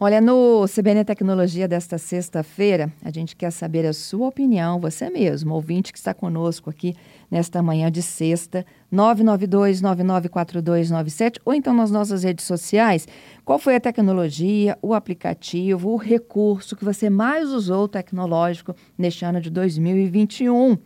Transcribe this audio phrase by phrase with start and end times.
[0.00, 5.54] Olha, no CBN Tecnologia desta sexta-feira, a gente quer saber a sua opinião, você mesmo,
[5.54, 6.96] ouvinte que está conosco aqui
[7.30, 13.06] nesta manhã de sexta, 992-994297, ou então nas nossas redes sociais.
[13.44, 19.40] Qual foi a tecnologia, o aplicativo, o recurso que você mais usou tecnológico neste ano
[19.40, 20.76] de 2021?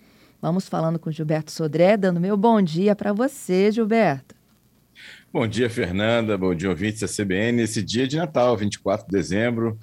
[0.40, 4.37] Vamos falando com Gilberto Sodré, dando meu bom dia para você, Gilberto.
[5.30, 6.38] Bom dia, Fernanda.
[6.38, 7.60] Bom dia, ouvintes da CBN.
[7.60, 9.78] Esse dia de Natal, 24 de dezembro.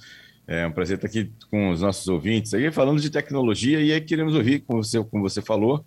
[0.47, 4.01] É um prazer estar aqui com os nossos ouvintes aí falando de tecnologia e aí
[4.01, 5.85] queremos ouvir, como você, como você falou,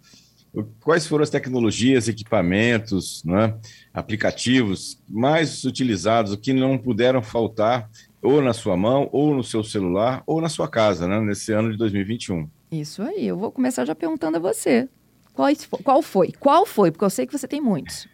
[0.80, 3.56] quais foram as tecnologias, equipamentos, né,
[3.92, 7.90] aplicativos mais utilizados, o que não puderam faltar
[8.22, 11.72] ou na sua mão, ou no seu celular, ou na sua casa, né, nesse ano
[11.72, 12.48] de 2021.
[12.70, 13.26] Isso aí.
[13.26, 14.88] Eu vou começar já perguntando a você.
[15.34, 15.48] Qual,
[15.82, 16.32] qual foi?
[16.38, 16.92] Qual foi?
[16.92, 18.06] Porque eu sei que você tem muitos.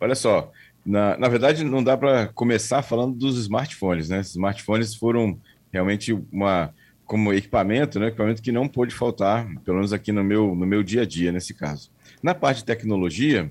[0.00, 0.50] Olha só,
[0.84, 4.20] na, na verdade não dá para começar falando dos smartphones, né?
[4.20, 5.38] Os smartphones foram
[5.72, 6.72] realmente uma
[7.04, 8.08] como equipamento, né?
[8.08, 11.32] Equipamento que não pôde faltar, pelo menos aqui no meu no meu dia a dia
[11.32, 11.90] nesse caso.
[12.22, 13.50] Na parte de tecnologia,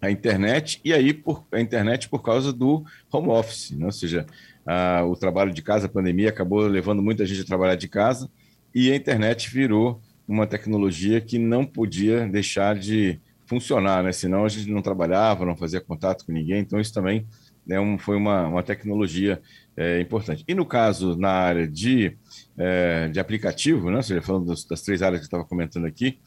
[0.00, 3.86] a internet e aí por a internet por causa do home office, né?
[3.86, 4.26] ou seja,
[4.66, 8.30] a, o trabalho de casa, a pandemia acabou levando muita gente a trabalhar de casa
[8.74, 14.12] e a internet virou uma tecnologia que não podia deixar de funcionar, né?
[14.12, 16.60] Senão a gente não trabalhava, não fazia contato com ninguém.
[16.60, 17.26] Então isso também
[17.66, 19.40] né, um, foi uma, uma tecnologia
[19.76, 20.44] é, importante.
[20.46, 22.16] E no caso na área de,
[22.56, 23.96] é, de aplicativo, né?
[23.96, 26.18] Ou seja, falando das, das três áreas que estava comentando aqui,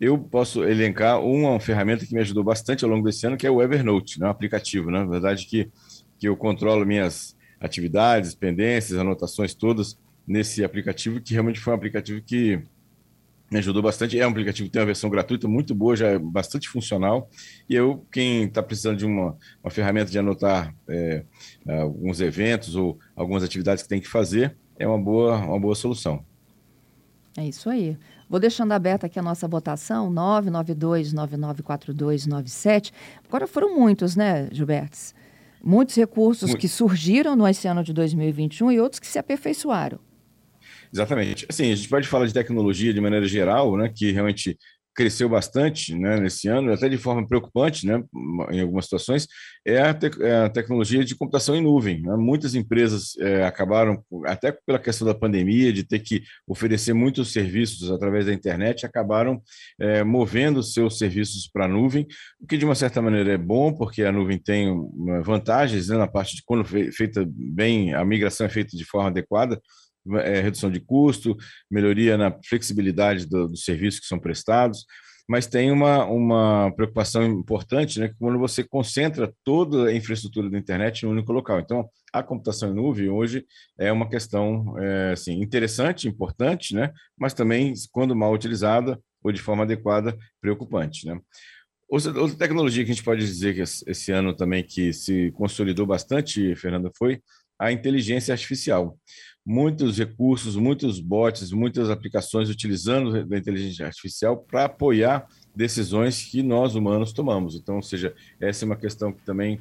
[0.00, 3.50] eu posso elencar uma ferramenta que me ajudou bastante ao longo desse ano, que é
[3.50, 4.26] o Evernote, né?
[4.26, 5.00] um aplicativo, né?
[5.00, 5.70] na verdade que,
[6.18, 12.22] que eu controlo minhas atividades, pendências, anotações todas nesse aplicativo, que realmente foi um aplicativo
[12.22, 12.62] que
[13.50, 14.18] me ajudou bastante.
[14.18, 17.28] É um aplicativo que tem uma versão gratuita muito boa, já é bastante funcional.
[17.68, 21.24] E eu, quem está precisando de uma, uma ferramenta de anotar é,
[21.66, 26.24] alguns eventos ou algumas atividades que tem que fazer, é uma boa, uma boa solução.
[27.36, 27.98] É isso aí.
[28.28, 32.92] Vou deixando aberta aqui a nossa votação, 992-994297.
[33.26, 34.98] Agora foram muitos, né, Gilberto?
[35.62, 36.60] Muitos recursos Muito.
[36.60, 39.98] que surgiram no ano de 2021 e outros que se aperfeiçoaram.
[40.92, 41.46] Exatamente.
[41.48, 44.56] Assim, a gente pode falar de tecnologia de maneira geral, né, que realmente
[44.94, 48.02] cresceu bastante né, nesse ano, até de forma preocupante, né,
[48.50, 49.26] em algumas situações,
[49.64, 52.02] é a, te é a tecnologia de computação em nuvem.
[52.02, 52.16] Né?
[52.16, 57.90] Muitas empresas é, acabaram, até pela questão da pandemia, de ter que oferecer muitos serviços
[57.90, 59.40] através da internet, acabaram
[59.80, 62.06] é, movendo seus serviços para a nuvem,
[62.40, 64.74] o que de uma certa maneira é bom, porque a nuvem tem
[65.22, 69.60] vantagens né, na parte de quando feita bem, a migração é feita de forma adequada,
[70.14, 71.36] é, redução de custo,
[71.70, 74.84] melhoria na flexibilidade do, dos serviços que são prestados,
[75.28, 81.02] mas tem uma, uma preocupação importante, né, quando você concentra toda a infraestrutura da internet
[81.02, 81.60] em um único local.
[81.60, 83.46] Então, a computação em nuvem hoje
[83.78, 89.40] é uma questão é, assim, interessante, importante, né, mas também, quando mal utilizada ou de
[89.40, 91.06] forma adequada, preocupante.
[91.06, 91.16] Né.
[91.88, 95.86] Outra, outra tecnologia que a gente pode dizer que esse ano também que se consolidou
[95.86, 97.22] bastante, Fernanda, foi
[97.56, 98.98] a inteligência artificial
[99.44, 106.74] muitos recursos, muitos bots, muitas aplicações utilizando da inteligência artificial para apoiar decisões que nós
[106.74, 107.54] humanos tomamos.
[107.54, 109.60] Então, ou seja, essa é uma questão que também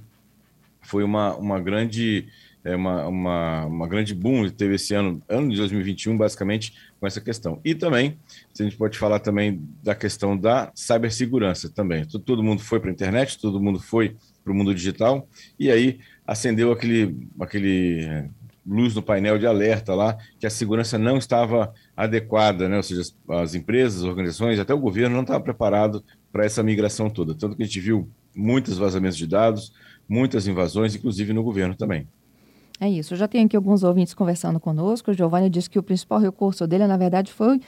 [0.81, 2.27] foi uma, uma grande
[2.63, 7.07] é uma, uma, uma grande boom que teve esse ano, ano de 2021, basicamente, com
[7.07, 7.59] essa questão.
[7.63, 8.17] E também,
[8.59, 12.05] a gente pode falar também da questão da cibersegurança também.
[12.05, 15.99] Todo mundo foi para a internet, todo mundo foi para o mundo digital, e aí
[16.27, 18.29] acendeu aquele, aquele
[18.69, 22.77] luz no painel de alerta lá que a segurança não estava adequada, né?
[22.77, 26.61] ou seja, as, as empresas, as organizações, até o governo não estava preparado para essa
[26.61, 27.33] migração toda.
[27.33, 29.73] Tanto que a gente viu muitos vazamentos de dados,
[30.07, 32.07] muitas invasões, inclusive no governo também.
[32.79, 33.13] É isso.
[33.13, 35.11] Eu já tenho aqui alguns ouvintes conversando conosco.
[35.11, 37.59] O Giovanni disse que o principal recurso dele, na verdade, foi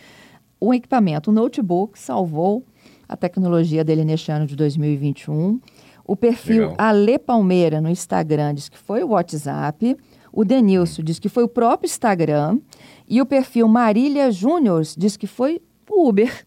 [0.59, 1.31] o equipamento.
[1.31, 2.63] O notebook salvou
[3.09, 5.59] a tecnologia dele neste ano de 2021.
[6.05, 6.75] O perfil Legal.
[6.77, 9.97] Ale Palmeira no Instagram diz que foi o WhatsApp.
[10.31, 12.59] O Denilson diz que foi o próprio Instagram.
[13.07, 16.45] E o perfil Marília Júnior diz que foi o Uber.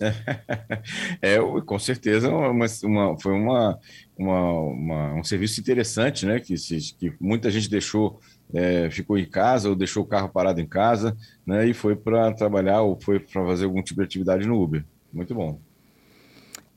[1.20, 3.76] É, com certeza uma, uma, foi uma,
[4.16, 6.38] uma, um serviço interessante, né?
[6.38, 8.20] Que, se, que muita gente deixou,
[8.54, 11.66] é, ficou em casa ou deixou o carro parado em casa, né?
[11.66, 14.84] E foi para trabalhar ou foi para fazer algum tipo de atividade no Uber.
[15.12, 15.58] Muito bom.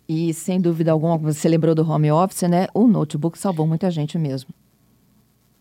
[0.09, 2.67] E sem dúvida alguma, você lembrou do home office, né?
[2.73, 4.51] O notebook salvou muita gente mesmo.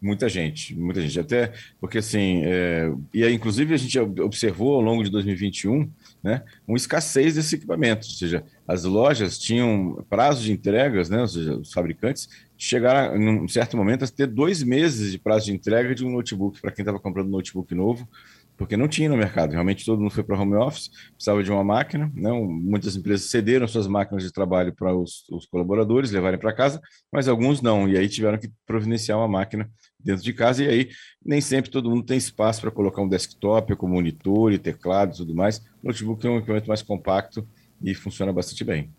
[0.01, 1.21] Muita gente, muita gente.
[1.21, 5.91] Até porque, assim, é, e aí, inclusive a gente observou ao longo de 2021
[6.23, 11.29] né, uma escassez desse equipamento, ou seja, as lojas tinham prazo de entregas, né, ou
[11.29, 15.53] seja, os fabricantes chegaram, em um certo momento, a ter dois meses de prazo de
[15.53, 18.09] entrega de um notebook para quem estava comprando um notebook novo
[18.61, 19.53] porque não tinha no mercado.
[19.53, 22.13] Realmente todo mundo foi para home office, precisava de uma máquina.
[22.15, 22.31] Né?
[22.31, 26.79] Muitas empresas cederam suas máquinas de trabalho para os, os colaboradores levarem para casa,
[27.11, 27.89] mas alguns não.
[27.89, 29.67] E aí tiveram que providenciar uma máquina
[29.99, 30.63] dentro de casa.
[30.63, 30.91] E aí
[31.25, 35.17] nem sempre todo mundo tem espaço para colocar um desktop com monitor e teclado e
[35.17, 35.61] tudo mais.
[35.83, 37.49] O notebook é um equipamento mais compacto
[37.83, 38.91] e funciona bastante bem.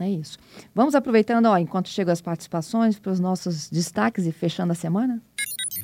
[0.00, 0.38] É isso.
[0.74, 5.22] Vamos aproveitando, ó, enquanto chegam as participações, para os nossos destaques e fechando a semana?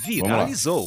[0.05, 0.85] Viralizou.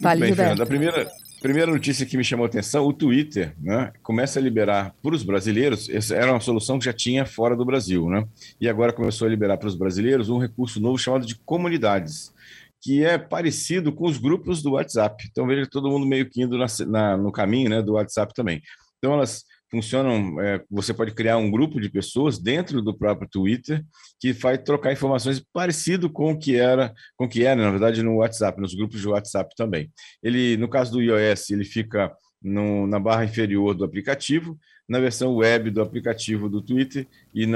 [0.00, 0.62] Muito bem, Fernanda.
[0.62, 1.10] A primeira,
[1.40, 5.22] primeira notícia que me chamou a atenção, o Twitter né, começa a liberar para os
[5.22, 8.26] brasileiros, essa era uma solução que já tinha fora do Brasil, né?
[8.60, 12.32] E agora começou a liberar para os brasileiros um recurso novo chamado de comunidades,
[12.80, 15.28] que é parecido com os grupos do WhatsApp.
[15.30, 18.62] Então veja todo mundo meio que indo na, na, no caminho né, do WhatsApp também.
[18.98, 20.40] Então elas funcionam.
[20.40, 23.84] É, você pode criar um grupo de pessoas dentro do próprio Twitter
[24.20, 28.02] que vai trocar informações parecido com o que era, com o que era, na verdade,
[28.02, 29.90] no WhatsApp, nos grupos de WhatsApp também.
[30.22, 32.12] Ele, no caso do iOS, ele fica
[32.44, 34.56] no, na barra inferior do aplicativo
[34.88, 37.46] na versão web do aplicativo do Twitter e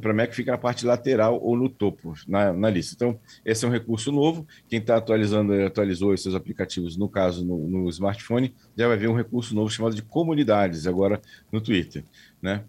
[0.00, 2.94] para Mac fica na parte lateral ou no topo, na, na lista.
[2.94, 4.46] Então, esse é um recurso novo.
[4.68, 9.16] Quem está atualizando, atualizou seus aplicativos, no caso, no, no, smartphone, já vai ver um
[9.16, 11.20] recurso novo chamado de comunidades, agora
[11.52, 12.04] no Twitter.
[12.40, 12.64] Né?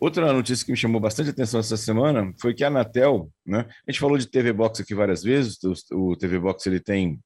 [0.00, 3.66] Outra notícia que me chamou bastante atenção essa semana foi que a Anatel, né?
[3.86, 5.58] A gente falou de TV Box aqui várias vezes,
[5.92, 7.20] o, o TV Box ele tem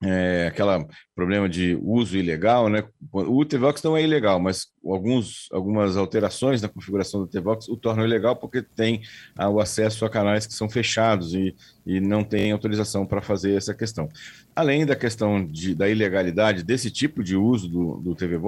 [0.00, 2.84] é, aquela problema de uso ilegal, né?
[3.12, 8.04] O TVOX não é ilegal, mas alguns, algumas alterações na configuração do TVOX o tornam
[8.04, 9.02] ilegal porque tem
[9.36, 11.54] ah, o acesso a canais que são fechados e,
[11.84, 14.08] e não tem autorização para fazer essa questão.
[14.54, 18.38] Além da questão de, da ilegalidade desse tipo de uso do, do TV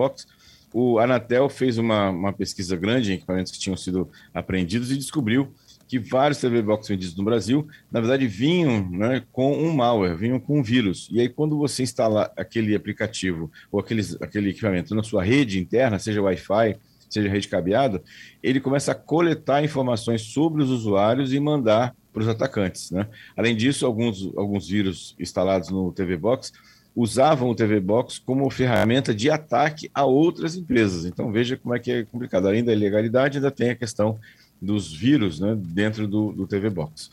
[0.73, 5.52] o Anatel fez uma, uma pesquisa grande em equipamentos que tinham sido apreendidos e descobriu
[5.90, 10.38] que vários TV Box vendidos no Brasil, na verdade, vinham né, com um malware, vinham
[10.38, 11.08] com um vírus.
[11.10, 15.98] E aí, quando você instala aquele aplicativo ou aquele, aquele equipamento na sua rede interna,
[15.98, 16.76] seja Wi-Fi,
[17.08, 18.00] seja rede cabeada,
[18.40, 22.92] ele começa a coletar informações sobre os usuários e mandar para os atacantes.
[22.92, 23.08] Né?
[23.37, 26.52] Além disso, alguns, alguns vírus instalados no TV Box
[26.94, 31.04] usavam o TV Box como ferramenta de ataque a outras empresas.
[31.04, 32.46] Então veja como é que é complicado.
[32.46, 34.20] Além da ilegalidade, ainda tem a questão
[34.61, 37.11] dos vírus né, dentro do, do TV Box.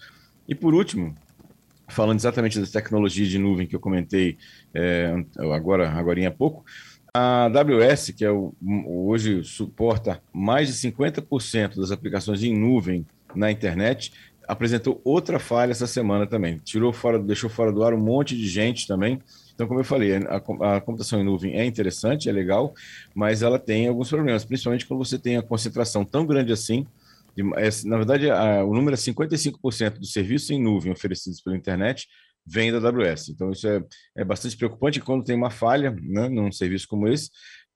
[0.48, 1.16] E por último,
[1.88, 4.38] falando exatamente da tecnologia de nuvem que eu comentei
[4.74, 6.66] é, agora, agora há pouco,
[7.14, 8.54] a AWS, que é o,
[8.86, 14.12] hoje suporta mais de 50% das aplicações em nuvem na internet,
[14.48, 16.58] apresentou outra falha essa semana também.
[16.58, 19.20] Tirou fora, deixou fora do ar um monte de gente também.
[19.54, 22.74] Então, como eu falei, a, a computação em nuvem é interessante, é legal,
[23.16, 26.86] mas ela tem alguns problemas, principalmente quando você tem a concentração tão grande assim
[27.58, 32.08] é, na verdade, a, o número é 55% dos serviços em nuvem oferecidos pela internet
[32.48, 33.30] vem da AWS.
[33.30, 33.84] Então, isso é,
[34.16, 37.30] é bastante preocupante quando tem uma falha né, num serviço como esse,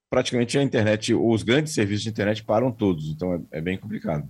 [0.10, 3.10] praticamente a internet, ou os grandes serviços de internet param todos.
[3.10, 4.28] Então, é, é bem complicado.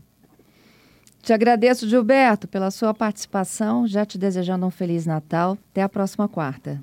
[1.21, 3.87] Te agradeço, Gilberto, pela sua participação.
[3.87, 5.55] Já te desejando um Feliz Natal.
[5.69, 6.81] Até a próxima quarta.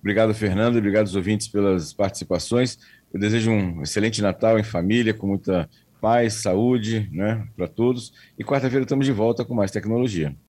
[0.00, 0.76] Obrigado, Fernando.
[0.76, 2.76] Obrigado aos ouvintes pelas participações.
[3.14, 5.70] Eu desejo um excelente Natal em família, com muita
[6.02, 8.12] paz, saúde, né, para todos.
[8.36, 10.36] E quarta-feira estamos de volta com mais tecnologia.